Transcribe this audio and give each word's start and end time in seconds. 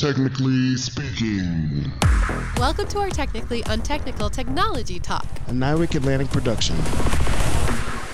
Technically 0.00 0.78
speaking. 0.78 1.92
Welcome 2.56 2.88
to 2.88 3.00
our 3.00 3.10
Technically 3.10 3.60
Untechnical 3.66 4.30
Technology 4.30 4.98
Talk, 4.98 5.26
a 5.46 5.50
NIWC 5.50 5.96
Atlantic 5.96 6.30
production. 6.30 6.74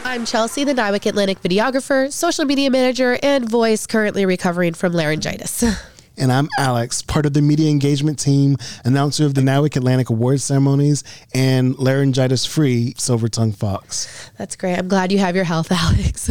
I'm 0.04 0.24
Chelsie, 0.24 0.66
the 0.66 0.74
NIWC 0.74 1.06
Atlantic 1.06 1.40
videographer, 1.42 2.12
social 2.12 2.44
media 2.44 2.72
manager, 2.72 3.20
and 3.22 3.48
voice 3.48 3.86
currently 3.86 4.26
recovering 4.26 4.74
from 4.74 4.94
laryngitis. 4.94 5.62
And 6.18 6.32
I'm 6.32 6.48
Alex, 6.58 7.02
part 7.02 7.26
of 7.26 7.34
the 7.34 7.42
media 7.42 7.70
engagement 7.70 8.18
team, 8.18 8.56
announcer 8.86 9.26
of 9.26 9.34
the 9.34 9.42
NIWC 9.42 9.76
Atlantic 9.76 10.08
Awards 10.08 10.42
ceremonies, 10.42 11.04
and 11.34 11.78
laryngitis 11.78 12.46
free 12.46 12.94
Silver 12.96 13.28
Tongue 13.28 13.52
Fox. 13.52 14.30
That's 14.38 14.56
great. 14.56 14.78
I'm 14.78 14.88
glad 14.88 15.12
you 15.12 15.18
have 15.18 15.36
your 15.36 15.44
health, 15.44 15.68
Alex. 15.70 16.30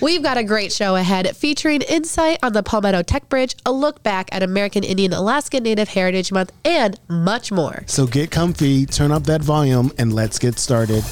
We've 0.00 0.22
got 0.22 0.36
a 0.36 0.44
great 0.44 0.72
show 0.72 0.96
ahead 0.96 1.34
featuring 1.36 1.82
insight 1.82 2.38
on 2.42 2.52
the 2.52 2.62
Palmetto 2.62 3.02
Tech 3.02 3.28
Bridge, 3.28 3.56
a 3.64 3.72
look 3.72 4.02
back 4.02 4.28
at 4.32 4.42
American 4.42 4.84
Indian 4.84 5.12
Alaska 5.12 5.60
Native 5.60 5.88
Heritage 5.88 6.32
Month, 6.32 6.52
and 6.64 7.00
much 7.08 7.50
more. 7.50 7.84
So 7.86 8.06
get 8.06 8.30
comfy, 8.30 8.86
turn 8.86 9.10
up 9.10 9.24
that 9.24 9.42
volume, 9.42 9.92
and 9.98 10.12
let's 10.12 10.38
get 10.38 10.58
started. 10.58 11.02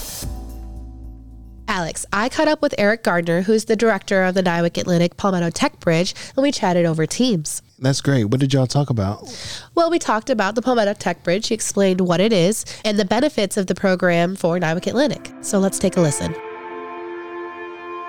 Alex, 1.67 2.05
I 2.13 2.29
caught 2.29 2.47
up 2.47 2.61
with 2.61 2.75
Erik 2.77 3.03
Gardner, 3.03 3.43
who's 3.43 3.65
the 3.65 3.75
director 3.75 4.23
of 4.23 4.35
the 4.35 4.43
NIWC 4.43 4.83
Atlantic 4.83 5.17
Palmetto 5.17 5.51
Tech 5.51 5.81
Bridge, 5.81 6.15
and 6.37 6.43
we 6.43 6.53
chatted 6.53 6.85
over 6.85 7.07
Teams. 7.07 7.63
That's 7.79 8.01
great. 8.01 8.25
What 8.27 8.41
did 8.41 8.53
y'all 8.53 8.67
talk 8.67 8.91
about? 8.91 9.35
Well, 9.75 9.91
we 9.91 9.99
talked 9.99 10.31
about 10.31 10.55
the 10.55 10.63
Palmetto 10.63 10.93
Tech 10.93 11.25
Bridge. 11.25 11.49
He 11.49 11.55
explained 11.55 12.03
what 12.03 12.21
it 12.21 12.33
is 12.33 12.65
and 12.85 12.99
the 12.99 13.05
benefits 13.05 13.57
of 13.57 13.67
the 13.67 13.75
program 13.75 14.37
for 14.37 14.59
NIWC 14.59 14.87
Atlantic. 14.89 15.33
So 15.41 15.59
let's 15.59 15.79
take 15.79 15.97
a 15.97 16.01
listen. 16.01 16.35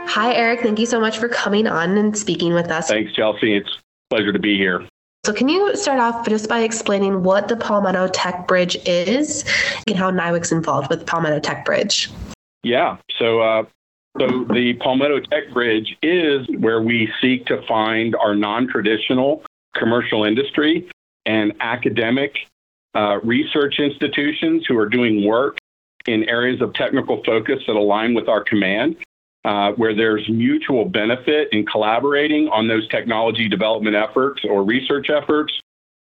Hi, 0.07 0.33
Erik. 0.33 0.61
Thank 0.61 0.79
you 0.79 0.85
so 0.85 0.99
much 0.99 1.17
for 1.17 1.27
coming 1.27 1.67
on 1.67 1.97
and 1.97 2.17
speaking 2.17 2.53
with 2.53 2.71
us. 2.71 2.87
Thanks, 2.87 3.13
Chelsie. 3.13 3.59
It's 3.59 3.69
a 3.69 4.15
pleasure 4.15 4.31
to 4.31 4.39
be 4.39 4.57
here. 4.57 4.87
So, 5.25 5.33
can 5.33 5.49
you 5.49 5.75
start 5.75 5.99
off 5.99 6.27
just 6.27 6.47
by 6.47 6.59
explaining 6.59 7.23
what 7.23 7.47
the 7.47 7.57
Palmetto 7.57 8.07
Tech 8.09 8.47
Bridge 8.47 8.77
is 8.85 9.43
and 9.87 9.95
how 9.95 10.11
NIWC's 10.11 10.51
involved 10.51 10.89
with 10.89 11.05
Palmetto 11.05 11.39
Tech 11.39 11.65
Bridge? 11.65 12.11
Yeah. 12.63 12.97
So, 13.17 13.41
uh, 13.41 13.63
so 14.19 14.45
the 14.53 14.73
Palmetto 14.79 15.19
Tech 15.19 15.51
Bridge 15.51 15.97
is 16.01 16.47
where 16.59 16.81
we 16.81 17.11
seek 17.21 17.47
to 17.47 17.61
find 17.67 18.15
our 18.15 18.35
non-traditional 18.35 19.43
commercial 19.75 20.23
industry 20.23 20.87
and 21.25 21.53
academic 21.59 22.37
uh, 22.93 23.19
research 23.23 23.79
institutions 23.79 24.65
who 24.67 24.77
are 24.77 24.87
doing 24.87 25.25
work 25.25 25.57
in 26.05 26.23
areas 26.29 26.61
of 26.61 26.73
technical 26.73 27.23
focus 27.23 27.63
that 27.67 27.75
align 27.75 28.13
with 28.13 28.29
our 28.29 28.43
command 28.43 28.95
uh, 29.45 29.71
where 29.73 29.95
there's 29.95 30.27
mutual 30.27 30.85
benefit 30.85 31.47
in 31.51 31.65
collaborating 31.67 32.49
on 32.49 32.67
those 32.67 32.87
technology 32.87 33.47
development 33.47 33.95
efforts 33.95 34.41
or 34.43 34.63
research 34.63 35.11
efforts, 35.11 35.53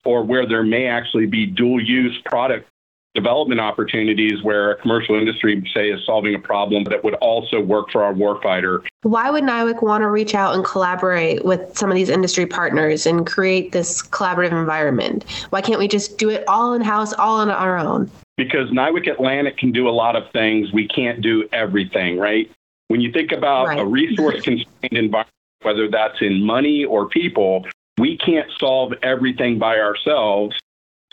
or 0.06 0.24
where 0.24 0.48
there 0.48 0.64
may 0.64 0.86
actually 0.86 1.26
be 1.26 1.48
dual 1.48 1.84
use 1.84 2.16
product 2.26 2.68
development 3.16 3.60
opportunities 3.60 4.44
where 4.44 4.72
a 4.72 4.76
commercial 4.78 5.16
industry, 5.16 5.62
say, 5.74 5.90
is 5.90 6.00
solving 6.06 6.36
a 6.36 6.40
problem 6.40 6.84
that 6.86 7.04
would 7.04 7.16
also 7.16 7.60
work 7.60 7.90
for 7.92 8.04
our 8.04 8.14
warfighter. 8.14 8.86
Why 9.02 9.32
would 9.32 9.44
NIWC 9.44 9.82
want 9.82 10.02
to 10.04 10.10
reach 10.10 10.36
out 10.36 10.54
and 10.54 10.64
collaborate 10.64 11.44
with 11.44 11.76
some 11.76 11.90
of 11.90 11.96
these 11.96 12.10
industry 12.10 12.46
partners 12.46 13.08
and 13.08 13.26
create 13.26 13.72
this 13.72 14.04
collaborative 14.04 14.52
environment? 14.52 15.26
Why 15.50 15.62
can't 15.62 15.80
we 15.80 15.88
just 15.88 16.20
do 16.20 16.30
it 16.30 16.44
all 16.48 16.74
in 16.74 16.82
house, 16.82 17.12
all 17.14 17.38
on 17.40 17.50
our 17.50 17.78
own? 17.78 18.10
Because 18.38 18.70
NIWC 18.70 19.12
Atlantic 19.12 19.58
can 19.58 19.72
do 19.72 19.90
a 19.90 19.92
lot 19.92 20.16
of 20.16 20.32
things. 20.32 20.72
We 20.72 20.88
can't 20.88 21.22
do 21.22 21.50
everything, 21.52 22.18
right? 22.20 22.50
When 22.92 23.00
you 23.00 23.10
think 23.10 23.32
about 23.32 23.68
right. 23.68 23.80
a 23.80 23.86
resource 23.86 24.42
constrained 24.42 24.98
environment, 24.98 25.30
whether 25.62 25.88
that's 25.90 26.22
in 26.22 26.46
money 26.46 26.84
or 26.84 27.08
people, 27.08 27.66
we 27.98 28.18
can't 28.18 28.52
solve 28.60 28.92
everything 29.02 29.58
by 29.58 29.80
ourselves 29.80 30.60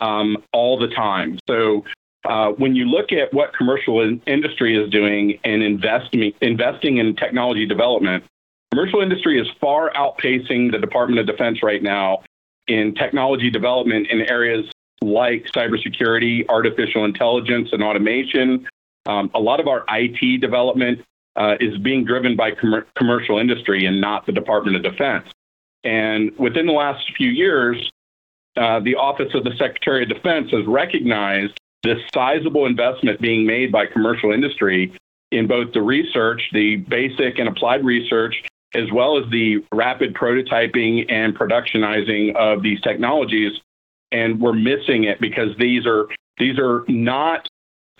um, 0.01 0.43
all 0.51 0.77
the 0.77 0.89
time. 0.89 1.39
So 1.47 1.85
uh, 2.25 2.49
when 2.49 2.75
you 2.75 2.83
look 2.83 3.13
at 3.13 3.33
what 3.33 3.53
commercial 3.53 4.01
in- 4.01 4.21
industry 4.27 4.75
is 4.75 4.89
doing 4.89 5.39
and 5.45 5.63
investing 5.63 6.33
investing 6.41 6.97
in 6.97 7.15
technology 7.15 7.65
development, 7.65 8.25
commercial 8.71 8.99
industry 8.99 9.39
is 9.39 9.47
far 9.61 9.89
outpacing 9.93 10.73
the 10.73 10.79
Department 10.79 11.21
of 11.21 11.27
Defense 11.27 11.63
right 11.63 11.81
now 11.81 12.23
in 12.67 12.93
technology 12.93 13.49
development 13.49 14.07
in 14.07 14.29
areas 14.29 14.69
like 15.01 15.45
cybersecurity, 15.55 16.45
artificial 16.49 17.05
intelligence, 17.05 17.69
and 17.71 17.81
automation. 17.81 18.67
Um, 19.05 19.31
a 19.33 19.39
lot 19.39 19.61
of 19.61 19.69
our 19.69 19.85
IT 19.87 20.41
development 20.41 21.05
uh, 21.39 21.55
is 21.59 21.77
being 21.79 22.05
driven 22.05 22.35
by 22.35 22.51
com- 22.51 22.85
commercial 22.95 23.39
industry 23.39 23.85
and 23.85 23.99
not 23.99 24.25
the 24.25 24.31
Department 24.31 24.75
of 24.75 24.83
Defense. 24.83 25.25
And 25.83 26.37
within 26.37 26.65
the 26.65 26.73
last 26.73 27.03
few 27.15 27.29
years, 27.29 27.91
uh, 28.57 28.81
the 28.81 28.95
Office 28.95 29.33
of 29.33 29.45
the 29.45 29.55
Secretary 29.57 30.03
of 30.03 30.09
Defense 30.09 30.51
has 30.51 30.65
recognized 30.67 31.57
this 31.81 31.97
sizable 32.13 32.65
investment 32.65 33.21
being 33.21 33.45
made 33.45 33.71
by 33.71 33.85
commercial 33.85 34.33
industry 34.33 34.93
in 35.31 35.47
both 35.47 35.71
the 35.73 35.81
research, 35.81 36.41
the 36.51 36.75
basic 36.75 37.39
and 37.39 37.47
applied 37.47 37.85
research, 37.85 38.43
as 38.75 38.91
well 38.91 39.17
as 39.17 39.29
the 39.31 39.63
rapid 39.73 40.13
prototyping 40.13 41.09
and 41.09 41.37
productionizing 41.37 42.35
of 42.35 42.61
these 42.61 42.81
technologies. 42.81 43.53
And 44.11 44.41
we're 44.41 44.53
missing 44.53 45.05
it 45.05 45.21
because 45.21 45.55
these 45.57 45.85
are 45.85 46.07
these 46.37 46.57
are 46.57 46.83
not 46.87 47.47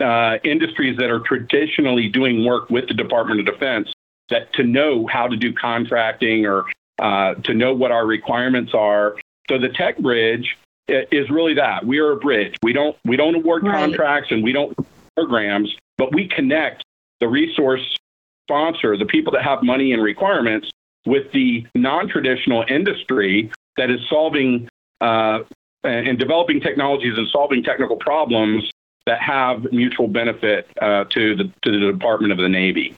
uh, 0.00 0.38
industries 0.44 0.96
that 0.98 1.10
are 1.10 1.20
traditionally 1.20 2.08
doing 2.08 2.44
work 2.44 2.70
with 2.70 2.88
the 2.88 2.94
Department 2.94 3.40
of 3.40 3.46
Defense 3.46 3.92
that 4.28 4.52
to 4.54 4.62
know 4.62 5.06
how 5.06 5.26
to 5.26 5.36
do 5.36 5.52
contracting 5.52 6.46
or 6.46 6.64
uh, 7.00 7.34
to 7.34 7.54
know 7.54 7.74
what 7.74 7.90
our 7.90 8.06
requirements 8.06 8.72
are. 8.74 9.16
So 9.48 9.58
the 9.58 9.68
tech 9.68 9.98
bridge 9.98 10.56
is 10.88 11.30
really 11.30 11.54
that 11.54 11.84
we 11.84 11.98
are 11.98 12.12
a 12.12 12.16
bridge. 12.16 12.54
We 12.62 12.72
don't 12.72 12.96
we 13.04 13.16
don't 13.16 13.34
award 13.34 13.64
right. 13.64 13.74
contracts 13.74 14.30
and 14.30 14.42
we 14.42 14.52
don't 14.52 14.76
programs, 15.16 15.74
but 15.98 16.14
we 16.14 16.28
connect 16.28 16.84
the 17.20 17.28
resource 17.28 17.82
sponsor, 18.46 18.96
the 18.96 19.06
people 19.06 19.32
that 19.32 19.42
have 19.42 19.62
money 19.62 19.92
and 19.92 20.02
requirements, 20.02 20.70
with 21.06 21.30
the 21.32 21.66
non-traditional 21.74 22.64
industry 22.68 23.50
that 23.76 23.90
is 23.90 24.00
solving 24.08 24.68
uh, 25.00 25.40
and 25.84 26.18
developing 26.18 26.60
technologies 26.60 27.16
and 27.16 27.28
solving 27.28 27.62
technical 27.62 27.96
problems 27.96 28.70
that 29.06 29.20
have 29.20 29.72
mutual 29.72 30.08
benefit 30.08 30.68
uh, 30.80 31.04
to 31.10 31.36
the 31.36 31.44
to 31.62 31.72
the 31.72 31.92
Department 31.92 32.32
of 32.32 32.38
the 32.38 32.48
Navy. 32.48 32.94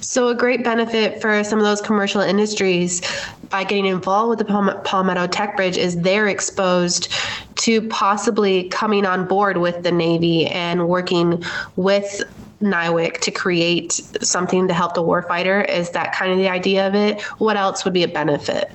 So, 0.00 0.28
a 0.28 0.34
great 0.34 0.64
benefit 0.64 1.20
for 1.20 1.44
some 1.44 1.58
of 1.58 1.64
those 1.64 1.80
commercial 1.80 2.20
industries 2.20 3.02
by 3.50 3.64
getting 3.64 3.86
involved 3.86 4.30
with 4.30 4.38
the 4.38 4.80
Palmetto 4.84 5.26
Tech 5.26 5.56
Bridge 5.56 5.76
is 5.76 6.00
they're 6.00 6.28
exposed 6.28 7.12
to 7.56 7.86
possibly 7.88 8.68
coming 8.68 9.04
on 9.04 9.26
board 9.26 9.58
with 9.58 9.82
the 9.82 9.92
Navy 9.92 10.46
and 10.46 10.88
working 10.88 11.42
with 11.76 12.22
NIWC 12.62 13.18
to 13.20 13.30
create 13.30 13.92
something 14.22 14.68
to 14.68 14.74
help 14.74 14.94
the 14.94 15.02
warfighter. 15.02 15.68
Is 15.68 15.90
that 15.90 16.14
kind 16.14 16.32
of 16.32 16.38
the 16.38 16.48
idea 16.48 16.86
of 16.86 16.94
it? 16.94 17.20
What 17.38 17.56
else 17.56 17.84
would 17.84 17.94
be 17.94 18.02
a 18.02 18.08
benefit? 18.08 18.70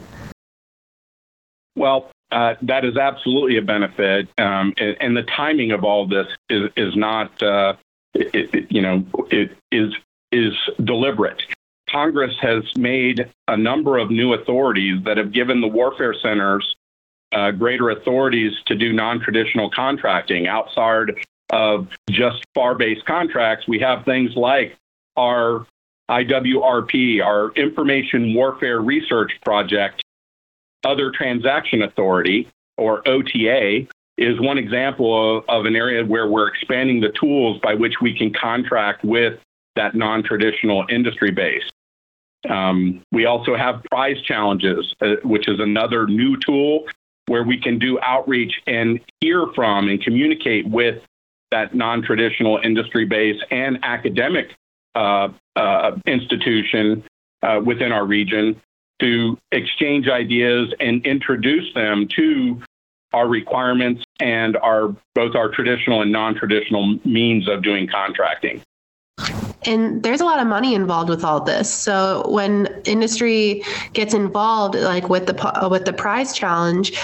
Well, 1.76 2.12
uh, 2.34 2.56
that 2.64 2.84
is 2.84 2.98
absolutely 2.98 3.58
a 3.58 3.62
benefit, 3.62 4.28
um, 4.40 4.74
and, 4.78 4.98
and, 5.00 5.18
the 5.18 5.24
timing 5.24 5.72
of 5.72 5.84
all 5.84 6.08
this 6.08 6.28
is 6.50 6.70
is 6.76 6.96
not, 6.96 7.42
uh, 7.44 7.76
it, 8.16 8.54
it, 8.54 8.72
you 8.72 8.82
know, 8.82 9.06
it 9.30 9.56
is 9.72 9.94
is 10.32 10.54
deliberate. 10.84 11.44
Congress 11.90 12.34
has 12.42 12.64
made 12.76 13.32
a 13.48 13.56
number 13.56 13.98
of 14.00 14.10
new 14.10 14.34
authorities 14.34 15.04
that 15.04 15.18
have 15.18 15.32
given 15.32 15.62
the 15.62 15.68
warfare 15.68 16.16
centers 16.16 16.76
uh, 17.34 17.52
greater 17.52 17.90
authorities 17.90 18.54
to 18.66 18.76
do 18.76 18.94
non-traditional 18.94 19.70
contracting 19.70 20.48
outside 20.48 21.10
of 21.52 21.88
just 22.10 22.44
FAR-based 22.54 23.06
contracts. 23.06 23.68
We 23.68 23.80
have 23.80 24.06
things 24.06 24.36
like 24.36 24.76
our 25.18 25.66
IWRP, 26.10 27.24
our 27.24 27.52
Information 27.52 28.34
Warfare 28.34 28.82
Research 28.82 29.32
Project, 29.44 30.03
other 30.86 31.12
transaction 31.12 31.82
authority, 31.82 32.50
or 32.78 33.08
OTA, 33.08 33.88
is 34.18 34.40
one 34.40 34.58
example 34.58 35.38
of, 35.40 35.44
of, 35.48 35.66
an 35.66 35.76
area 35.76 36.06
where 36.06 36.28
we're 36.28 36.48
expanding 36.48 37.02
the 37.02 37.10
tools 37.10 37.60
by 37.62 37.74
which 37.74 37.96
we 38.02 38.16
can 38.16 38.32
contract 38.32 39.04
with 39.04 39.40
that 39.76 39.96
non 39.96 40.24
traditional 40.24 40.86
industry 40.90 41.32
base. 41.32 41.64
Um, 42.50 43.02
we 43.12 43.26
also 43.26 43.56
have 43.56 43.84
prize 43.86 44.22
challenges, 44.22 44.94
uh, 45.02 45.16
which 45.24 45.48
is 45.48 45.60
another 45.60 46.06
new 46.06 46.38
tool 46.38 46.86
where 47.28 47.44
we 47.44 47.58
can 47.58 47.80
do 47.80 48.00
outreach 48.02 48.62
and 48.68 49.00
hear 49.22 49.48
from 49.56 49.88
and 49.88 50.04
communicate 50.04 50.68
with 50.68 51.02
that 51.52 51.74
non 51.74 52.02
traditional 52.02 52.60
industry 52.64 53.06
base 53.06 53.42
and 53.50 53.80
academic 53.84 54.56
uh, 54.96 55.30
uh, 55.56 55.92
institution 56.06 57.04
uh, 57.42 57.60
within 57.64 57.92
our 57.92 58.06
region 58.06 58.60
to 59.00 59.38
exchange 59.52 60.08
ideas 60.08 60.74
and 60.80 61.06
introduce 61.06 61.74
them 61.74 62.08
to 62.16 62.62
our 63.14 63.28
requirements 63.28 64.04
and 64.20 64.58
our 64.58 64.96
both 65.14 65.36
our 65.36 65.50
traditional 65.50 66.02
and 66.02 66.12
non-traditional 66.12 67.00
means 67.06 67.48
of 67.48 67.64
doing 67.64 67.88
contracting. 67.88 68.62
And 69.66 70.04
there's 70.04 70.20
a 70.20 70.26
lot 70.26 70.40
of 70.40 70.48
money 70.48 70.74
involved 70.74 71.10
with 71.10 71.24
all 71.24 71.40
this. 71.40 71.74
So 71.74 72.26
when 72.28 72.68
industry 72.86 73.64
gets 73.94 74.14
involved, 74.14 74.76
like 74.76 75.10
with 75.10 75.28
the 75.28 75.68
with 75.70 75.86
the 75.86 75.94
prize 75.94 76.34
challenge, 76.34 77.00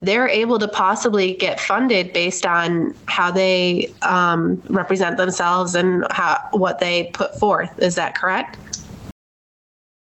they're 0.00 0.28
able 0.28 0.58
to 0.60 0.68
possibly 0.68 1.34
get 1.34 1.60
funded 1.60 2.12
based 2.12 2.46
on 2.46 2.94
how 3.06 3.30
they 3.30 3.92
um, 4.02 4.62
represent 4.68 5.16
themselves 5.16 5.74
and 5.74 6.06
how 6.10 6.38
what 6.52 6.78
they 6.78 7.10
put 7.14 7.38
forth. 7.38 7.76
Is 7.80 7.96
that 7.96 8.14
correct? 8.14 8.56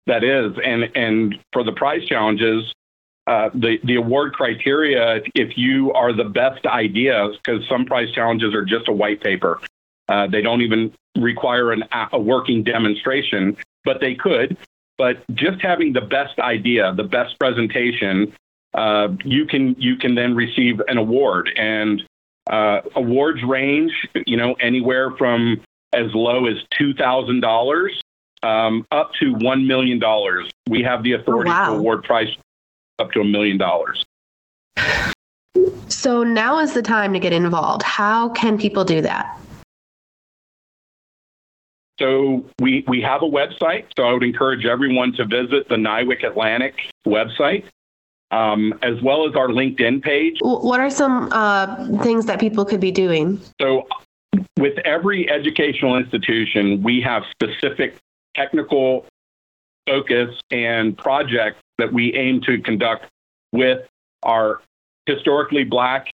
That 0.06 0.22
is, 0.22 0.52
and 0.62 0.90
and 0.94 1.38
for 1.52 1.64
the 1.64 1.72
prize 1.72 2.04
challenges, 2.06 2.72
uh, 3.26 3.48
the 3.54 3.78
the 3.84 3.94
award 3.96 4.34
criteria, 4.34 5.22
if 5.34 5.56
you 5.56 5.92
are 5.92 6.12
the 6.12 6.24
best 6.24 6.66
ideas, 6.66 7.36
because 7.36 7.66
some 7.68 7.86
prize 7.86 8.12
challenges 8.12 8.54
are 8.54 8.64
just 8.64 8.88
a 8.88 8.92
white 8.92 9.22
paper, 9.22 9.60
uh, 10.08 10.26
they 10.26 10.42
don't 10.42 10.60
even 10.60 10.92
require 11.16 11.72
an, 11.72 11.84
a 12.12 12.20
working 12.20 12.62
demonstration, 12.62 13.56
but 13.84 14.00
they 14.00 14.14
could. 14.14 14.58
But 14.98 15.24
just 15.34 15.60
having 15.62 15.92
the 15.92 16.02
best 16.02 16.38
idea, 16.38 16.92
the 16.94 17.04
best 17.04 17.38
presentation, 17.38 18.34
uh, 18.74 19.08
you 19.24 19.46
can 19.46 19.74
you 19.78 19.96
can 19.96 20.14
then 20.14 20.34
receive 20.34 20.80
an 20.86 20.98
award. 20.98 21.50
And 21.56 22.02
uh, 22.50 22.82
awards 22.94 23.42
range, 23.42 23.92
you 24.26 24.36
know, 24.36 24.52
anywhere 24.60 25.12
from 25.16 25.62
as 25.94 26.14
low 26.14 26.46
as 26.46 26.56
two 26.78 26.92
thousand 26.92 27.40
um, 28.44 28.86
up 28.92 29.12
to 29.20 29.32
one 29.34 29.66
million 29.66 29.98
dollars. 29.98 30.50
We 30.68 30.82
have 30.82 31.02
the 31.02 31.12
authority 31.12 31.50
oh, 31.50 31.54
wow. 31.54 31.70
to 31.70 31.76
award 31.76 32.04
price 32.04 32.28
up 32.98 33.10
to 33.12 33.20
a 33.20 33.24
million 33.24 33.58
dollars. 33.58 34.04
So 35.88 36.22
now 36.22 36.58
is 36.58 36.74
the 36.74 36.82
time 36.82 37.12
to 37.14 37.18
get 37.18 37.32
involved. 37.32 37.82
How 37.82 38.28
can 38.30 38.58
people 38.58 38.84
do 38.84 39.00
that? 39.00 39.38
So 41.98 42.44
we, 42.60 42.84
we 42.88 43.00
have 43.02 43.22
a 43.22 43.26
website. 43.26 43.86
So 43.96 44.02
I 44.04 44.12
would 44.12 44.24
encourage 44.24 44.66
everyone 44.66 45.12
to 45.12 45.24
visit 45.24 45.68
the 45.68 45.76
NIWC 45.76 46.26
Atlantic 46.28 46.74
website, 47.06 47.64
um, 48.32 48.74
as 48.82 49.00
well 49.00 49.28
as 49.28 49.36
our 49.36 49.48
LinkedIn 49.48 50.02
page. 50.02 50.38
What 50.40 50.80
are 50.80 50.90
some 50.90 51.28
uh, 51.30 52.02
things 52.02 52.26
that 52.26 52.40
people 52.40 52.64
could 52.64 52.80
be 52.80 52.90
doing? 52.90 53.40
So 53.60 53.86
with 54.58 54.76
every 54.78 55.30
educational 55.30 55.96
institution, 55.96 56.82
we 56.82 57.00
have 57.02 57.22
specific 57.30 57.96
technical 58.34 59.06
focus 59.86 60.34
and 60.50 60.96
projects 60.96 61.60
that 61.78 61.92
we 61.92 62.14
aim 62.14 62.40
to 62.42 62.60
conduct 62.60 63.06
with 63.52 63.86
our 64.22 64.62
historically 65.06 65.64
black 65.64 66.10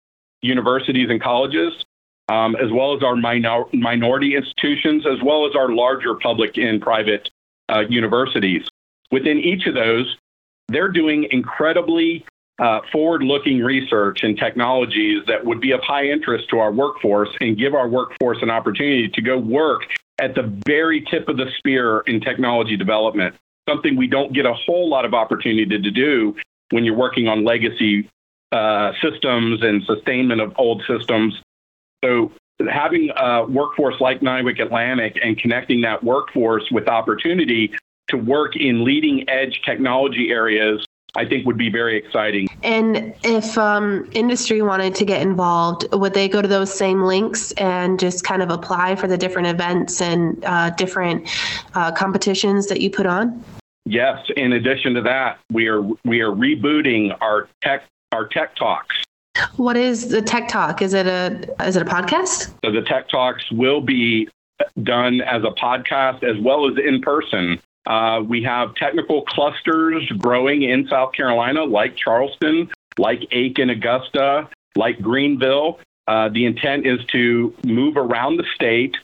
universities 0.43 1.09
and 1.11 1.21
colleges 1.21 1.85
um, 2.29 2.57
as 2.57 2.71
well 2.73 2.97
as 2.97 3.03
our 3.03 3.17
minor- 3.17 3.67
minority 3.73 4.35
institutions, 4.35 5.07
as 5.07 5.23
well 5.23 5.47
as 5.47 5.55
our 5.55 5.69
larger 5.69 6.15
public 6.15 6.57
and 6.59 6.81
private 6.81 7.31
uh, 7.69 7.81
universities. 7.89 8.67
Within 9.11 9.39
each 9.39 9.67
of 9.67 9.75
those, 9.75 10.17
they're 10.69 10.91
doing 10.91 11.29
incredibly 11.31 12.25
uh, 12.59 12.81
forward 12.91 13.23
looking 13.23 13.61
research 13.61 14.25
and 14.25 14.37
technologies 14.37 15.23
that 15.27 15.45
would 15.45 15.61
be 15.61 15.73
of 15.73 15.81
high 15.83 16.07
interest 16.07 16.49
to 16.49 16.59
our 16.59 16.73
workforce 16.73 17.29
and 17.41 17.57
give 17.57 17.75
our 17.75 17.87
workforce 17.87 18.39
an 18.43 18.51
opportunity 18.51 19.09
to 19.09 19.23
go 19.23 19.39
work 19.39 19.83
at 20.19 20.35
the 20.35 20.61
very 20.67 21.03
tip 21.03 21.29
of 21.29 21.37
the 21.37 21.47
spear 21.59 22.01
in 22.07 22.21
technology 22.21 22.77
development, 22.77 23.35
something 23.69 23.97
we 23.97 24.07
don't 24.07 24.33
get 24.33 24.47
a 24.47 24.55
whole 24.55 24.89
lot 24.89 25.05
of 25.05 25.15
opportunity 25.15 25.79
to 25.79 25.91
do 25.91 26.35
when 26.71 26.85
you're 26.85 26.97
working 26.97 27.29
on 27.29 27.45
legacy 27.45 28.09
uh, 28.53 28.93
systems 29.03 29.63
and 29.63 29.83
sustainment 29.85 30.41
of 30.41 30.55
old 30.57 30.83
systems. 30.87 31.41
So 32.05 32.33
having 32.71 33.11
a 33.17 33.45
workforce 33.45 34.01
like 34.01 34.21
NIWC 34.21 34.65
Atlantic 34.65 35.19
and 35.23 35.37
connecting 35.37 35.83
that 35.83 36.03
workforce 36.03 36.65
with 36.71 36.89
opportunity 36.89 37.75
to 38.09 38.17
work 38.17 38.57
in 38.57 38.85
leading 38.85 39.29
edge 39.29 39.61
technology 39.67 40.31
areas 40.31 40.86
I 41.17 41.25
think 41.27 41.47
would 41.47 41.57
be 41.57 41.71
very 41.71 41.97
exciting. 41.97 42.49
And 42.63 43.15
if 43.25 43.57
um, 43.59 44.09
industry 44.13 44.63
wanted 44.63 44.95
to 44.97 45.05
get 45.05 45.23
involved, 45.23 45.87
would 45.93 46.15
they 46.15 46.29
go 46.29 46.43
to 46.43 46.49
those 46.49 46.73
same 46.73 47.05
links 47.05 47.53
and 47.53 47.99
just 47.99 48.25
kind 48.25 48.43
of 48.43 48.51
apply 48.51 48.97
for 48.97 49.07
the 49.07 49.17
different 49.17 49.49
events 49.49 50.01
and 50.01 50.45
uh, 50.45 50.71
different 50.71 51.29
uh, 51.75 51.93
competitions 51.93 52.67
that 52.69 52.81
you 52.81 52.91
put 52.91 53.07
on? 53.07 53.43
Yes. 53.85 54.19
In 54.37 54.53
addition 54.53 54.95
to 54.95 55.03
that, 55.03 55.39
we 55.53 55.69
are 55.69 55.83
we 56.05 56.21
are 56.21 56.33
rebooting 56.33 57.17
our 57.21 57.49
tech 57.63 57.85
our 58.13 58.27
tech 58.29 58.57
talks. 58.57 58.97
What 59.57 59.77
is 59.77 60.09
the 60.09 60.23
Tech 60.23 60.49
Talk? 60.49 60.83
Is 60.83 60.95
it 60.95 61.07
a 61.07 61.47
is 61.65 61.77
it 61.77 61.83
a 61.83 61.85
podcast? 61.85 62.53
So 62.65 62.73
the 62.73 62.83
Tech 62.83 63.09
Talks 63.09 63.51
will 63.53 63.81
be 63.81 64.29
done 64.83 65.21
as 65.21 65.43
a 65.45 65.51
podcast 65.51 66.23
as 66.25 66.41
well 66.43 66.69
as 66.69 66.79
in 66.79 67.01
person. 67.01 67.61
Uh, 67.87 68.21
we 68.27 68.43
have 68.43 68.75
technical 68.75 69.23
clusters 69.23 70.09
growing 70.19 70.63
in 70.63 70.89
South 70.89 71.13
Carolina, 71.13 71.65
like 71.65 71.97
Charleston, 71.97 72.69
like 72.99 73.21
Aiken, 73.31 73.71
Augusta, 73.71 74.49
like 74.75 75.01
Greenville. 75.01 75.79
Uh, 76.09 76.29
the 76.29 76.47
intent 76.47 76.87
is 76.87 77.01
to 77.13 77.55
move 77.65 77.97
around 77.97 78.37
the 78.37 78.45
state 78.55 78.97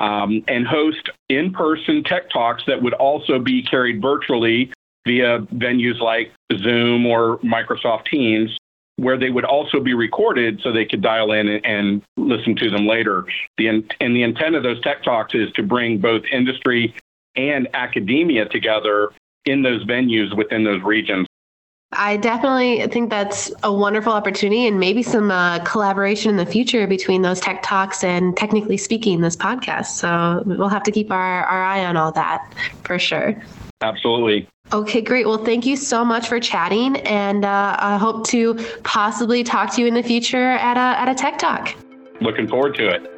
um, 0.00 0.44
and 0.48 0.66
host 0.66 1.10
in 1.28 1.52
person 1.52 2.02
tech 2.04 2.30
talks 2.30 2.64
that 2.66 2.82
would 2.82 2.94
also 2.94 3.38
be 3.38 3.62
carried 3.62 4.02
virtually 4.02 4.72
via 5.06 5.40
venues 5.54 6.00
like 6.00 6.32
Zoom 6.58 7.06
or 7.06 7.38
Microsoft 7.38 8.06
Teams 8.06 8.56
where 8.96 9.18
they 9.18 9.30
would 9.30 9.44
also 9.44 9.80
be 9.80 9.92
recorded 9.92 10.60
so 10.62 10.70
they 10.70 10.84
could 10.84 11.02
dial 11.02 11.32
in 11.32 11.48
and, 11.48 12.02
listen 12.16 12.56
to 12.56 12.70
them 12.70 12.86
later. 12.86 13.26
The, 13.58 13.68
and 13.68 14.16
the 14.16 14.22
intent 14.22 14.54
of 14.54 14.62
those 14.62 14.80
tech 14.80 15.02
talks 15.02 15.34
is 15.34 15.50
to 15.52 15.62
bring 15.62 15.98
both 15.98 16.22
industry 16.32 16.94
and 17.36 17.68
academia 17.74 18.46
together 18.46 19.10
in 19.44 19.62
those 19.62 19.84
venues 19.84 20.36
within 20.36 20.64
those 20.64 20.82
regions. 20.82 21.26
I 21.96 22.16
definitely 22.16 22.86
think 22.88 23.10
that's 23.10 23.52
a 23.62 23.72
wonderful 23.72 24.12
opportunity 24.12 24.66
and 24.66 24.80
maybe 24.80 25.02
some 25.02 25.30
uh, 25.30 25.60
collaboration 25.60 26.30
in 26.30 26.36
the 26.36 26.46
future 26.46 26.86
between 26.86 27.22
those 27.22 27.40
tech 27.40 27.62
talks 27.62 28.02
and 28.02 28.36
technically 28.36 28.76
speaking 28.76 29.20
this 29.20 29.36
podcast. 29.36 29.86
So 29.86 30.42
we'll 30.44 30.68
have 30.68 30.82
to 30.84 30.90
keep 30.90 31.12
our, 31.12 31.44
our 31.44 31.62
eye 31.62 31.84
on 31.84 31.96
all 31.96 32.10
that 32.12 32.52
for 32.82 32.98
sure. 32.98 33.40
Absolutely. 33.80 34.48
Okay, 34.72 35.02
great. 35.02 35.26
Well, 35.26 35.44
thank 35.44 35.66
you 35.66 35.76
so 35.76 36.04
much 36.04 36.26
for 36.26 36.40
chatting, 36.40 36.96
and 37.02 37.44
uh, 37.44 37.76
I 37.78 37.98
hope 37.98 38.26
to 38.28 38.54
possibly 38.82 39.44
talk 39.44 39.74
to 39.74 39.82
you 39.82 39.86
in 39.86 39.94
the 39.94 40.02
future 40.02 40.52
at 40.52 40.78
a 40.78 40.98
at 40.98 41.08
a 41.08 41.14
Tech 41.14 41.38
Talk. 41.38 41.74
Looking 42.22 42.48
forward 42.48 42.74
to 42.76 42.88
it. 42.88 43.13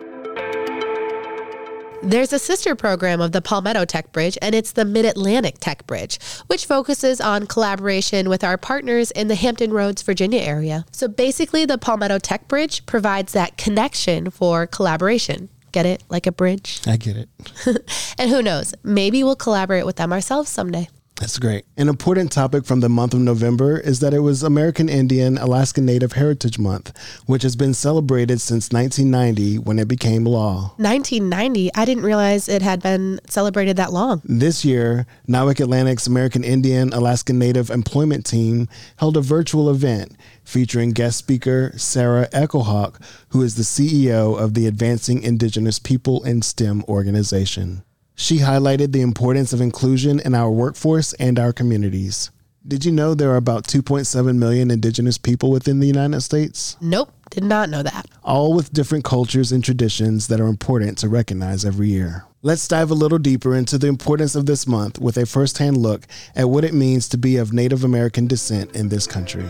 There's 2.06 2.32
a 2.32 2.38
sister 2.38 2.76
program 2.76 3.20
of 3.20 3.32
the 3.32 3.42
Palmetto 3.42 3.84
Tech 3.84 4.12
Bridge, 4.12 4.38
and 4.40 4.54
it's 4.54 4.70
the 4.70 4.84
Mid 4.84 5.04
Atlantic 5.04 5.56
Tech 5.58 5.84
Bridge, 5.88 6.20
which 6.46 6.64
focuses 6.64 7.20
on 7.20 7.48
collaboration 7.48 8.28
with 8.28 8.44
our 8.44 8.56
partners 8.56 9.10
in 9.10 9.26
the 9.26 9.34
Hampton 9.34 9.72
Roads, 9.72 10.02
Virginia 10.02 10.40
area. 10.40 10.86
So 10.92 11.08
basically, 11.08 11.64
the 11.64 11.78
Palmetto 11.78 12.20
Tech 12.20 12.46
Bridge 12.46 12.86
provides 12.86 13.32
that 13.32 13.56
connection 13.56 14.30
for 14.30 14.68
collaboration. 14.68 15.48
Get 15.72 15.84
it? 15.84 16.04
Like 16.08 16.28
a 16.28 16.32
bridge? 16.32 16.80
I 16.86 16.96
get 16.96 17.16
it. 17.16 17.28
and 18.18 18.30
who 18.30 18.40
knows? 18.40 18.72
Maybe 18.84 19.24
we'll 19.24 19.34
collaborate 19.34 19.84
with 19.84 19.96
them 19.96 20.12
ourselves 20.12 20.48
someday. 20.48 20.88
That's 21.20 21.38
great. 21.38 21.64
An 21.78 21.88
important 21.88 22.30
topic 22.30 22.66
from 22.66 22.80
the 22.80 22.90
month 22.90 23.14
of 23.14 23.20
November 23.20 23.78
is 23.78 24.00
that 24.00 24.12
it 24.12 24.18
was 24.18 24.42
American 24.42 24.90
Indian 24.90 25.38
Alaska 25.38 25.80
Native 25.80 26.12
Heritage 26.12 26.58
Month, 26.58 26.92
which 27.24 27.42
has 27.42 27.56
been 27.56 27.72
celebrated 27.72 28.38
since 28.40 28.70
1990 28.70 29.58
when 29.60 29.78
it 29.78 29.88
became 29.88 30.24
law. 30.24 30.74
1990? 30.76 31.74
I 31.74 31.84
didn't 31.86 32.04
realize 32.04 32.50
it 32.50 32.60
had 32.60 32.82
been 32.82 33.18
celebrated 33.28 33.78
that 33.78 33.94
long. 33.94 34.20
This 34.24 34.62
year, 34.62 35.06
NIWC 35.26 35.60
Atlantic's 35.60 36.06
American 36.06 36.44
Indian 36.44 36.92
Alaska 36.92 37.32
Native 37.32 37.70
Employment 37.70 38.26
Team 38.26 38.68
held 38.98 39.16
a 39.16 39.22
virtual 39.22 39.70
event 39.70 40.14
featuring 40.44 40.90
guest 40.90 41.16
speaker 41.16 41.72
Sarah 41.76 42.28
Echohawk, 42.28 43.02
who 43.30 43.40
is 43.40 43.54
the 43.54 43.62
CEO 43.62 44.38
of 44.38 44.52
the 44.52 44.66
Advancing 44.66 45.22
Indigenous 45.22 45.78
People 45.78 46.22
in 46.24 46.42
STEM 46.42 46.84
organization. 46.84 47.82
She 48.18 48.38
highlighted 48.38 48.92
the 48.92 49.02
importance 49.02 49.52
of 49.52 49.60
inclusion 49.60 50.20
in 50.20 50.34
our 50.34 50.50
workforce 50.50 51.12
and 51.14 51.38
our 51.38 51.52
communities. 51.52 52.30
Did 52.66 52.86
you 52.86 52.90
know 52.90 53.14
there 53.14 53.30
are 53.30 53.36
about 53.36 53.66
2.7 53.66 54.38
million 54.38 54.70
indigenous 54.70 55.18
people 55.18 55.50
within 55.50 55.80
the 55.80 55.86
United 55.86 56.22
States? 56.22 56.78
Nope, 56.80 57.12
did 57.30 57.44
not 57.44 57.68
know 57.68 57.82
that. 57.82 58.06
All 58.24 58.54
with 58.54 58.72
different 58.72 59.04
cultures 59.04 59.52
and 59.52 59.62
traditions 59.62 60.28
that 60.28 60.40
are 60.40 60.46
important 60.46 60.96
to 60.98 61.10
recognize 61.10 61.66
every 61.66 61.88
year. 61.88 62.24
Let's 62.40 62.66
dive 62.66 62.90
a 62.90 62.94
little 62.94 63.18
deeper 63.18 63.54
into 63.54 63.76
the 63.76 63.86
importance 63.86 64.34
of 64.34 64.46
this 64.46 64.66
month 64.66 64.98
with 64.98 65.18
a 65.18 65.26
firsthand 65.26 65.76
look 65.76 66.06
at 66.34 66.48
what 66.48 66.64
it 66.64 66.72
means 66.72 67.10
to 67.10 67.18
be 67.18 67.36
of 67.36 67.52
Native 67.52 67.84
American 67.84 68.26
descent 68.26 68.74
in 68.74 68.88
this 68.88 69.06
country. 69.06 69.46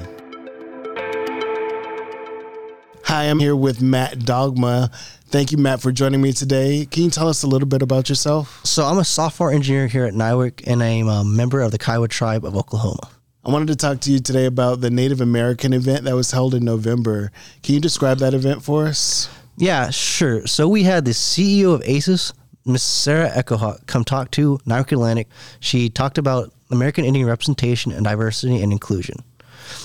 Hi, 3.08 3.26
I'm 3.26 3.38
here 3.38 3.54
with 3.54 3.80
Matt 3.80 4.18
Daugomah. 4.18 4.92
Thank 5.26 5.52
you, 5.52 5.58
Matt, 5.58 5.80
for 5.80 5.92
joining 5.92 6.20
me 6.20 6.32
today. 6.32 6.88
Can 6.90 7.04
you 7.04 7.10
tell 7.10 7.28
us 7.28 7.44
a 7.44 7.46
little 7.46 7.68
bit 7.68 7.80
about 7.80 8.08
yourself? 8.08 8.66
So, 8.66 8.84
I'm 8.84 8.98
a 8.98 9.04
software 9.04 9.52
engineer 9.52 9.86
here 9.86 10.06
at 10.06 10.12
NIWC, 10.12 10.66
and 10.66 10.82
I'm 10.82 11.06
a 11.06 11.22
member 11.22 11.60
of 11.60 11.70
the 11.70 11.78
Kiowa 11.78 12.08
tribe 12.08 12.44
of 12.44 12.56
Oklahoma. 12.56 13.08
I 13.44 13.52
wanted 13.52 13.68
to 13.68 13.76
talk 13.76 14.00
to 14.00 14.10
you 14.10 14.18
today 14.18 14.46
about 14.46 14.80
the 14.80 14.90
Native 14.90 15.20
American 15.20 15.72
event 15.72 16.02
that 16.02 16.16
was 16.16 16.32
held 16.32 16.52
in 16.52 16.64
November. 16.64 17.30
Can 17.62 17.76
you 17.76 17.80
describe 17.80 18.18
that 18.18 18.34
event 18.34 18.64
for 18.64 18.88
us? 18.88 19.28
Yeah, 19.56 19.90
sure. 19.90 20.44
So, 20.48 20.66
we 20.66 20.82
had 20.82 21.04
the 21.04 21.12
CEO 21.12 21.74
of 21.74 21.82
ACES, 21.84 22.32
Miss 22.64 22.82
Sarah 22.82 23.30
Echohawk, 23.30 23.86
come 23.86 24.02
talk 24.02 24.32
to 24.32 24.58
NIWC 24.66 24.90
Atlantic. 24.90 25.28
She 25.60 25.90
talked 25.90 26.18
about 26.18 26.52
American 26.72 27.04
Indian 27.04 27.28
representation 27.28 27.92
and 27.92 28.04
diversity 28.04 28.60
and 28.60 28.72
inclusion. 28.72 29.22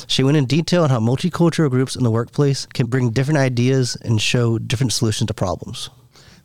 She 0.07 0.23
went 0.23 0.37
in 0.37 0.45
detail 0.45 0.83
on 0.83 0.89
how 0.89 0.99
multicultural 0.99 1.69
groups 1.69 1.95
in 1.95 2.03
the 2.03 2.11
workplace 2.11 2.65
can 2.65 2.87
bring 2.87 3.11
different 3.11 3.39
ideas 3.39 3.95
and 3.95 4.21
show 4.21 4.57
different 4.59 4.93
solutions 4.93 5.27
to 5.27 5.33
problems. 5.33 5.89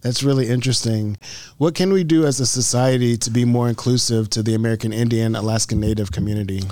That's 0.01 0.23
really 0.23 0.49
interesting. 0.49 1.19
What 1.59 1.75
can 1.75 1.93
we 1.93 2.05
do 2.05 2.27
as 2.27 2.39
a 2.39 2.47
society 2.47 3.17
to 3.17 3.31
be 3.31 3.45
more 3.45 3.69
inclusive 3.69 4.31
to 4.31 4.43
the 4.43 4.55
American 4.55 4.93
Indian, 4.93 5.35
Alaskan 5.35 5.81
Native 5.81 6.13
community? 6.13 6.63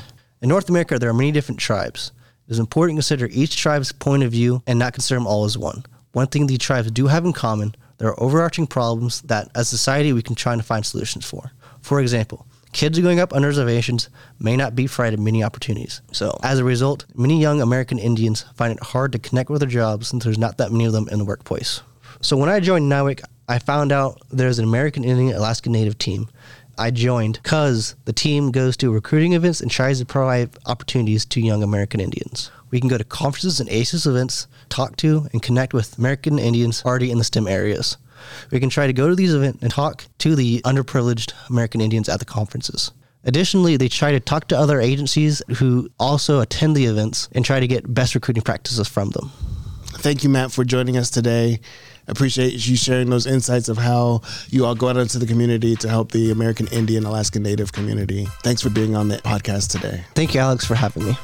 In 0.40 0.48
North 0.48 0.68
America, 0.68 0.98
there 0.98 1.10
are 1.10 1.14
many 1.14 1.32
different 1.32 1.60
tribes. 1.60 2.12
It 2.46 2.52
is 2.52 2.58
important 2.58 2.96
to 2.96 2.98
consider 2.98 3.28
each 3.32 3.56
tribe's 3.56 3.92
point 3.92 4.22
of 4.22 4.30
view 4.30 4.62
and 4.66 4.78
not 4.78 4.92
consider 4.92 5.18
them 5.18 5.26
all 5.26 5.44
as 5.44 5.56
one. 5.56 5.84
One 6.12 6.26
thing 6.26 6.46
the 6.46 6.58
tribes 6.58 6.90
do 6.90 7.06
have 7.06 7.24
in 7.24 7.32
common 7.32 7.74
there 7.98 8.08
are 8.08 8.22
overarching 8.22 8.66
problems 8.66 9.22
that, 9.22 9.48
as 9.54 9.62
a 9.62 9.76
society, 9.76 10.12
we 10.12 10.22
can 10.22 10.34
try 10.34 10.56
to 10.56 10.62
find 10.62 10.84
solutions 10.84 11.24
for. 11.24 11.52
For 11.80 12.00
example, 12.00 12.46
kids 12.74 12.98
growing 12.98 13.20
up 13.20 13.32
on 13.32 13.44
reservations 13.44 14.10
may 14.38 14.56
not 14.56 14.74
be 14.74 14.86
provided 14.86 15.18
many 15.18 15.42
opportunities. 15.42 16.02
So, 16.12 16.38
as 16.42 16.58
a 16.58 16.64
result, 16.64 17.06
many 17.14 17.40
young 17.40 17.62
American 17.62 17.98
Indians 17.98 18.44
find 18.56 18.76
it 18.76 18.82
hard 18.82 19.12
to 19.12 19.18
connect 19.18 19.48
with 19.48 19.60
their 19.60 19.70
jobs 19.70 20.08
since 20.08 20.24
there's 20.24 20.36
not 20.36 20.58
that 20.58 20.72
many 20.72 20.84
of 20.84 20.92
them 20.92 21.08
in 21.10 21.20
the 21.20 21.24
workplace. 21.24 21.80
So, 22.20 22.36
when 22.36 22.50
I 22.50 22.60
joined 22.60 22.90
NIWC, 22.90 23.22
I 23.48 23.58
found 23.58 23.92
out 23.92 24.20
there's 24.30 24.58
an 24.58 24.64
American 24.64 25.04
Indian 25.04 25.36
Alaska 25.36 25.70
Native 25.70 25.96
team. 25.96 26.28
I 26.76 26.90
joined 26.90 27.38
because 27.42 27.94
the 28.04 28.12
team 28.12 28.50
goes 28.50 28.76
to 28.78 28.90
recruiting 28.92 29.34
events 29.34 29.60
and 29.60 29.70
tries 29.70 30.00
to 30.00 30.04
provide 30.04 30.50
opportunities 30.66 31.24
to 31.26 31.40
young 31.40 31.62
American 31.62 32.00
Indians. 32.00 32.50
We 32.70 32.80
can 32.80 32.88
go 32.88 32.98
to 32.98 33.04
conferences 33.04 33.60
and 33.60 33.70
ACES 33.70 34.06
events, 34.06 34.48
talk 34.68 34.96
to 34.96 35.28
and 35.32 35.40
connect 35.40 35.72
with 35.72 35.96
American 35.96 36.40
Indians 36.40 36.82
already 36.84 37.12
in 37.12 37.18
the 37.18 37.24
STEM 37.24 37.46
areas. 37.46 37.96
We 38.50 38.60
can 38.60 38.70
try 38.70 38.86
to 38.86 38.92
go 38.92 39.08
to 39.08 39.14
these 39.14 39.34
events 39.34 39.62
and 39.62 39.70
talk 39.70 40.04
to 40.18 40.34
the 40.34 40.60
underprivileged 40.62 41.32
American 41.48 41.80
Indians 41.80 42.08
at 42.08 42.18
the 42.18 42.24
conferences. 42.24 42.92
Additionally, 43.24 43.76
they 43.76 43.88
try 43.88 44.12
to 44.12 44.20
talk 44.20 44.48
to 44.48 44.58
other 44.58 44.80
agencies 44.80 45.42
who 45.56 45.88
also 45.98 46.40
attend 46.40 46.76
the 46.76 46.84
events 46.84 47.28
and 47.32 47.44
try 47.44 47.58
to 47.58 47.66
get 47.66 47.92
best 47.92 48.14
recruiting 48.14 48.42
practices 48.42 48.86
from 48.86 49.10
them. 49.10 49.30
Thank 49.96 50.24
you, 50.24 50.28
Matt, 50.28 50.52
for 50.52 50.64
joining 50.64 50.96
us 50.96 51.10
today. 51.10 51.60
Appreciate 52.06 52.66
you 52.66 52.76
sharing 52.76 53.08
those 53.08 53.26
insights 53.26 53.70
of 53.70 53.78
how 53.78 54.20
you 54.50 54.66
all 54.66 54.74
go 54.74 54.88
out 54.88 54.98
into 54.98 55.18
the 55.18 55.26
community 55.26 55.74
to 55.76 55.88
help 55.88 56.12
the 56.12 56.30
American 56.30 56.66
Indian, 56.66 57.04
Alaska 57.04 57.38
Native 57.38 57.72
community. 57.72 58.26
Thanks 58.42 58.60
for 58.60 58.68
being 58.68 58.94
on 58.94 59.08
the 59.08 59.16
podcast 59.18 59.70
today. 59.70 60.04
Thank 60.14 60.34
you, 60.34 60.40
Alex, 60.40 60.66
for 60.66 60.74
having 60.74 61.06
me. 61.06 61.16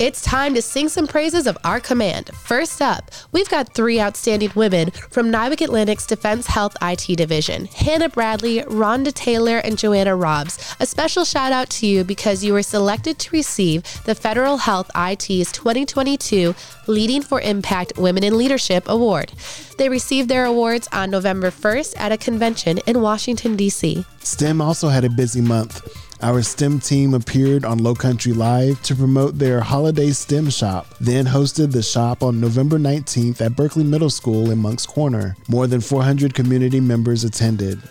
It's 0.00 0.22
time 0.22 0.54
to 0.54 0.62
sing 0.62 0.88
some 0.88 1.06
praises 1.06 1.46
of 1.46 1.56
our 1.62 1.78
command. 1.78 2.30
First 2.34 2.82
up, 2.82 3.12
we've 3.30 3.48
got 3.48 3.74
three 3.74 4.00
outstanding 4.00 4.50
women 4.56 4.90
from 4.90 5.30
NIWC 5.30 5.60
Atlantic's 5.60 6.04
Defense 6.04 6.48
Health 6.48 6.76
IT 6.82 7.16
Division 7.16 7.66
Hannah 7.66 8.08
Bradley, 8.08 8.62
Rhonda 8.62 9.14
Taylor, 9.14 9.58
and 9.58 9.78
Joanna 9.78 10.16
Robbs. 10.16 10.74
A 10.80 10.86
special 10.86 11.24
shout 11.24 11.52
out 11.52 11.70
to 11.70 11.86
you 11.86 12.02
because 12.02 12.42
you 12.42 12.54
were 12.54 12.64
selected 12.64 13.20
to 13.20 13.30
receive 13.30 13.84
the 14.02 14.16
Federal 14.16 14.56
Health 14.56 14.90
IT's 14.96 15.52
2022 15.52 16.56
Leading 16.88 17.22
for 17.22 17.40
Impact 17.40 17.92
Women 17.96 18.24
in 18.24 18.36
Leadership 18.36 18.88
Award. 18.88 19.32
They 19.78 19.88
received 19.88 20.28
their 20.28 20.44
awards 20.44 20.88
on 20.90 21.10
November 21.10 21.52
1st 21.52 21.94
at 21.98 22.10
a 22.10 22.18
convention 22.18 22.78
in 22.78 23.00
Washington, 23.00 23.54
D.C. 23.54 24.04
STEM 24.18 24.60
also 24.60 24.88
had 24.88 25.04
a 25.04 25.08
busy 25.08 25.40
month. 25.40 25.86
Our 26.22 26.42
STEM 26.42 26.80
team 26.80 27.12
appeared 27.12 27.64
on 27.64 27.78
Low 27.78 27.94
Country 27.94 28.32
Live 28.32 28.80
to 28.84 28.94
promote 28.94 29.38
their 29.38 29.60
holiday 29.60 30.10
STEM 30.10 30.48
shop, 30.48 30.86
then 31.00 31.26
hosted 31.26 31.72
the 31.72 31.82
shop 31.82 32.22
on 32.22 32.40
November 32.40 32.78
19th 32.78 33.40
at 33.40 33.56
Berkeley 33.56 33.84
Middle 33.84 34.10
School 34.10 34.50
in 34.50 34.58
Moncks 34.58 34.86
Corner. 34.86 35.36
More 35.48 35.66
than 35.66 35.80
400 35.80 36.32
community 36.32 36.80
members 36.80 37.24
attended. 37.24 37.82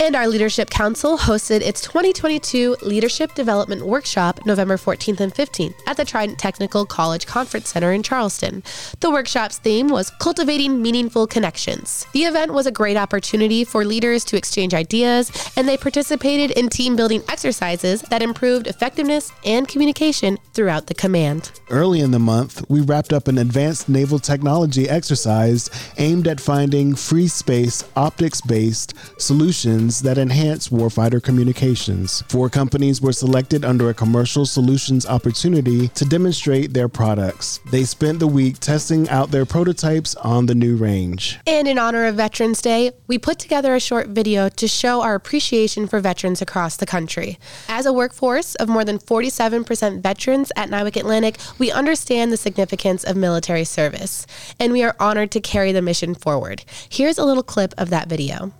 And 0.00 0.14
our 0.14 0.28
Leadership 0.28 0.70
Council 0.70 1.18
hosted 1.18 1.60
its 1.60 1.80
2022 1.80 2.76
Leadership 2.82 3.34
Development 3.34 3.84
Workshop 3.84 4.46
November 4.46 4.76
14th 4.76 5.18
and 5.18 5.34
15th 5.34 5.74
at 5.88 5.96
the 5.96 6.04
Trident 6.04 6.38
Technical 6.38 6.86
College 6.86 7.26
Conference 7.26 7.70
Center 7.70 7.90
in 7.90 8.04
Charleston. 8.04 8.62
The 9.00 9.10
workshop's 9.10 9.58
theme 9.58 9.88
was 9.88 10.10
Cultivating 10.20 10.80
Meaningful 10.80 11.26
Connections. 11.26 12.06
The 12.12 12.22
event 12.22 12.54
was 12.54 12.66
a 12.66 12.70
great 12.70 12.96
opportunity 12.96 13.64
for 13.64 13.84
leaders 13.84 14.24
to 14.26 14.36
exchange 14.36 14.72
ideas, 14.72 15.32
and 15.56 15.68
they 15.68 15.76
participated 15.76 16.56
in 16.56 16.68
team 16.68 16.94
building 16.94 17.24
exercises 17.28 18.02
that 18.02 18.22
improved 18.22 18.68
effectiveness 18.68 19.32
and 19.44 19.66
communication 19.66 20.38
throughout 20.54 20.86
the 20.86 20.94
command. 20.94 21.50
Early 21.70 22.00
in 22.02 22.12
the 22.12 22.20
month, 22.20 22.64
we 22.68 22.82
wrapped 22.82 23.12
up 23.12 23.26
an 23.26 23.38
advanced 23.38 23.88
naval 23.88 24.20
technology 24.20 24.88
exercise 24.88 25.68
aimed 25.98 26.28
at 26.28 26.40
finding 26.40 26.94
free 26.94 27.26
space, 27.26 27.82
optics 27.96 28.40
based 28.40 28.94
solutions 29.20 29.87
solutions 29.90 30.02
that 30.02 30.18
enhance 30.18 30.68
warfighter 30.68 31.22
communications. 31.22 32.22
Four 32.28 32.50
companies 32.50 33.00
were 33.00 33.12
selected 33.12 33.64
under 33.64 33.88
a 33.88 33.94
commercial 33.94 34.46
solutions 34.46 35.06
opportunity 35.06 35.88
to 35.88 36.04
demonstrate 36.04 36.72
their 36.72 36.88
products. 36.88 37.60
They 37.70 37.84
spent 37.84 38.18
the 38.18 38.26
week 38.26 38.58
testing 38.58 39.08
out 39.08 39.30
their 39.30 39.46
prototypes 39.46 40.14
on 40.16 40.46
the 40.46 40.54
new 40.54 40.76
range. 40.76 41.38
And 41.46 41.66
in 41.68 41.78
honor 41.78 42.06
of 42.06 42.16
Veterans 42.16 42.62
Day, 42.62 42.92
we 43.06 43.18
put 43.18 43.38
together 43.38 43.74
a 43.74 43.80
short 43.80 44.08
video 44.08 44.48
to 44.48 44.68
show 44.68 45.02
our 45.02 45.14
appreciation 45.14 45.86
for 45.86 46.00
veterans 46.00 46.42
across 46.42 46.76
the 46.76 46.86
country. 46.86 47.38
As 47.68 47.86
a 47.86 47.92
workforce 47.92 48.54
of 48.56 48.68
more 48.68 48.84
than 48.84 48.98
47% 48.98 50.02
veterans 50.02 50.52
at 50.56 50.70
NIWC 50.70 50.96
Atlantic, 50.96 51.36
we 51.58 51.72
understand 51.72 52.32
the 52.32 52.36
significance 52.36 53.04
of 53.04 53.16
military 53.16 53.64
service, 53.64 54.26
and 54.60 54.72
we 54.72 54.82
are 54.82 54.96
honored 55.00 55.30
to 55.30 55.40
carry 55.40 55.72
the 55.72 55.82
mission 55.82 56.14
forward. 56.14 56.64
Here's 56.90 57.18
a 57.18 57.24
little 57.24 57.42
clip 57.42 57.74
of 57.78 57.90
that 57.90 58.08
video 58.08 58.52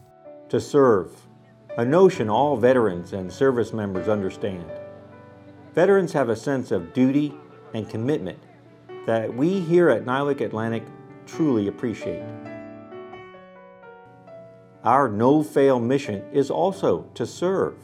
to 0.48 0.60
serve, 0.60 1.28
a 1.76 1.84
notion 1.84 2.28
all 2.28 2.56
veterans 2.56 3.12
and 3.12 3.32
service 3.32 3.72
members 3.72 4.08
understand. 4.08 4.64
Veterans 5.74 6.12
have 6.12 6.28
a 6.28 6.36
sense 6.36 6.70
of 6.70 6.92
duty 6.92 7.34
and 7.74 7.88
commitment 7.88 8.38
that 9.06 9.32
we 9.32 9.60
here 9.60 9.90
at 9.90 10.04
NIWC 10.04 10.40
Atlantic 10.40 10.82
truly 11.26 11.68
appreciate. 11.68 12.24
Our 14.84 15.08
no 15.08 15.42
fail 15.42 15.78
mission 15.78 16.24
is 16.32 16.50
also 16.50 17.02
to 17.14 17.26
serve 17.26 17.74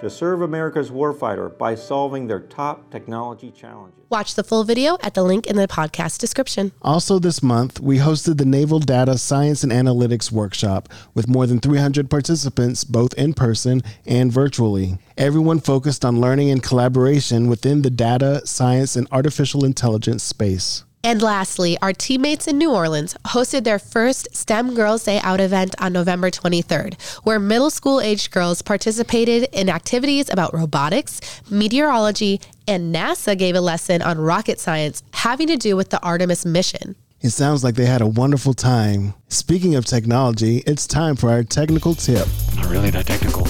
to 0.00 0.10
serve 0.10 0.42
America's 0.42 0.90
warfighter 0.90 1.56
by 1.56 1.74
solving 1.74 2.26
their 2.26 2.40
top 2.40 2.90
technology 2.90 3.50
challenges. 3.50 3.98
Watch 4.10 4.34
the 4.34 4.44
full 4.44 4.64
video 4.64 4.96
at 5.02 5.14
the 5.14 5.22
link 5.22 5.46
in 5.46 5.56
the 5.56 5.68
podcast 5.68 6.18
description. 6.18 6.72
Also, 6.80 7.18
this 7.18 7.42
month, 7.42 7.78
we 7.78 7.98
hosted 7.98 8.38
the 8.38 8.44
Naval 8.44 8.78
Data 8.78 9.18
Science 9.18 9.62
and 9.62 9.70
Analytics 9.70 10.32
Workshop 10.32 10.88
with 11.14 11.28
more 11.28 11.46
than 11.46 11.60
300 11.60 12.08
participants, 12.08 12.84
both 12.84 13.12
in 13.14 13.34
person 13.34 13.82
and 14.06 14.32
virtually. 14.32 14.98
Everyone 15.18 15.60
focused 15.60 16.04
on 16.04 16.20
learning 16.20 16.50
and 16.50 16.62
collaboration 16.62 17.48
within 17.48 17.82
the 17.82 17.90
data, 17.90 18.46
science, 18.46 18.96
and 18.96 19.06
artificial 19.12 19.64
intelligence 19.64 20.22
space. 20.22 20.84
And 21.04 21.22
lastly, 21.22 21.78
our 21.80 21.92
teammates 21.92 22.48
in 22.48 22.58
New 22.58 22.72
Orleans 22.72 23.16
hosted 23.26 23.64
their 23.64 23.78
first 23.78 24.34
STEM 24.34 24.74
Girls 24.74 25.04
Day 25.04 25.20
Out 25.20 25.40
event 25.40 25.74
on 25.78 25.92
November 25.92 26.30
23rd, 26.30 27.00
where 27.24 27.38
middle 27.38 27.70
school 27.70 28.00
aged 28.00 28.32
girls 28.32 28.62
participated 28.62 29.48
in 29.52 29.68
activities 29.68 30.28
about 30.28 30.52
robotics, 30.52 31.20
meteorology, 31.50 32.40
and 32.66 32.94
NASA 32.94 33.38
gave 33.38 33.54
a 33.54 33.60
lesson 33.60 34.02
on 34.02 34.18
rocket 34.18 34.58
science 34.58 35.02
having 35.12 35.46
to 35.46 35.56
do 35.56 35.76
with 35.76 35.90
the 35.90 36.02
Artemis 36.02 36.44
mission. 36.44 36.96
It 37.20 37.30
sounds 37.30 37.64
like 37.64 37.74
they 37.74 37.86
had 37.86 38.00
a 38.00 38.06
wonderful 38.06 38.54
time. 38.54 39.14
Speaking 39.28 39.74
of 39.74 39.84
technology, 39.84 40.58
it's 40.66 40.86
time 40.86 41.16
for 41.16 41.30
our 41.30 41.42
technical 41.42 41.94
tip. 41.94 42.28
Not 42.54 42.66
really 42.66 42.90
that 42.90 43.06
technical. 43.06 43.46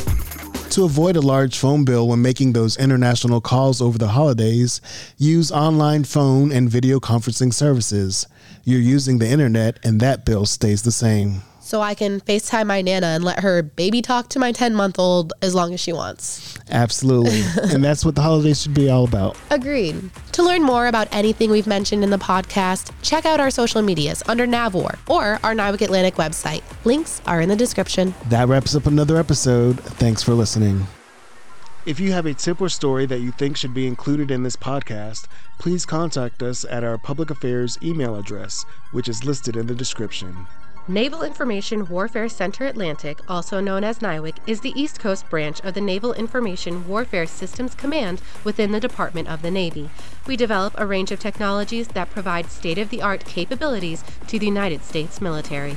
To 0.79 0.85
avoid 0.85 1.17
a 1.17 1.21
large 1.21 1.59
phone 1.59 1.85
bill 1.85 2.07
when 2.07 2.23
making 2.23 2.53
those 2.53 2.77
international 2.77 3.41
calls 3.41 3.83
over 3.83 3.99
the 3.99 4.07
holidays, 4.07 4.81
use 5.17 5.51
online 5.51 6.05
phone 6.05 6.53
and 6.53 6.71
video 6.71 7.01
conferencing 7.01 7.53
services. 7.53 8.29
You're 8.63 8.79
using 8.79 9.19
the 9.19 9.27
internet, 9.27 9.81
and 9.83 9.99
that 9.99 10.25
bill 10.25 10.47
stays 10.47 10.83
the 10.83 10.93
same 10.93 11.43
so 11.69 11.83
I 11.83 11.95
can 11.95 12.21
FaceTime 12.23 12.67
my 12.67 12.81
Nana 12.81 13.09
and 13.09 13.23
let 13.23 13.41
her 13.41 13.63
baby 13.63 14.01
talk 14.01 14.31
to 14.31 14.39
my 14.39 14.53
10 14.53 14.75
month 14.75 14.99
old 14.99 15.35
as 15.43 15.55
long 15.55 15.75
as 15.75 15.81
she 15.81 15.93
wants. 15.93 16.59
Absolutely. 16.71 17.43
and 17.75 17.85
that's 17.85 18.07
what 18.07 18.15
the 18.15 18.23
holidays 18.23 18.63
should 18.63 18.73
be 18.73 18.89
all 18.89 19.05
about. 19.05 19.37
Agreed. 19.51 20.11
To 20.33 20.43
learn 20.43 20.63
more 20.63 20.87
about 20.87 21.09
anything 21.13 21.51
we've 21.51 21.67
mentioned 21.67 22.03
in 22.03 22.09
the 22.09 22.17
podcast, 22.17 22.91
check 23.03 23.27
out 23.27 23.39
our 23.39 23.51
social 23.51 23.83
medias 23.83 24.23
under 24.29 24.47
NAVWAR 24.47 24.99
or 25.11 25.39
our 25.43 25.55
NIWC 25.55 25.83
Atlantic 25.83 26.15
website. 26.15 26.63
Links 26.87 27.21
are 27.27 27.43
in 27.43 27.51
the 27.51 27.57
description. 27.57 28.15
That 28.31 28.49
wraps 28.49 28.75
up 28.75 28.87
another 28.87 29.19
episode. 29.19 29.79
Thanks 29.79 30.23
for 30.23 30.33
listening. 30.33 30.87
If 31.85 32.01
you 32.01 32.13
have 32.13 32.25
a 32.25 32.35
tip 32.35 32.63
or 32.63 32.71
story 32.71 33.05
that 33.07 33.21
you 33.21 33.31
think 33.33 33.59
should 33.59 33.75
be 33.75 33.87
included 33.87 34.31
in 34.31 34.43
this 34.43 34.57
podcast, 34.57 35.27
please 35.59 35.85
contact 35.85 36.43
us 36.43 36.65
at 36.71 36.83
our 36.83 36.97
public 36.97 37.31
affairs 37.31 37.79
email 37.83 38.17
address, 38.17 38.65
which 38.93 39.09
is 39.09 39.25
listed 39.25 39.57
in 39.57 39.67
the 39.67 39.75
description. 39.75 40.47
Naval 40.91 41.23
Information 41.23 41.85
Warfare 41.85 42.31
Center 42.31 42.65
Atlantic, 42.65 43.21
also 43.29 43.61
known 43.61 43.85
as 43.85 43.99
NIWC, 43.99 44.37
is 44.47 44.63
the 44.63 44.73
East 44.75 44.99
Coast 44.99 45.29
branch 45.29 45.61
of 45.61 45.75
the 45.75 45.83
Naval 45.83 46.15
Information 46.15 46.89
Warfare 46.89 47.27
Systems 47.27 47.75
Command 47.75 48.23
within 48.43 48.73
the 48.73 48.81
Department 48.81 49.29
of 49.29 49.43
the 49.43 49.51
Navy. 49.51 49.91
We 50.27 50.35
develop 50.35 50.73
a 50.79 50.87
range 50.87 51.13
of 51.13 51.21
technologies 51.21 51.89
that 51.89 52.09
provide 52.09 52.51
state 52.51 52.79
of 52.79 52.89
the 52.89 53.03
art 53.03 53.27
capabilities 53.27 54.03
to 54.29 54.39
the 54.39 54.47
United 54.47 54.83
States 54.83 55.21
military. 55.21 55.77